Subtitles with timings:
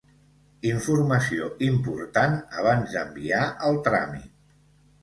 [0.69, 4.31] Informació important abans d'enviar el tràmit.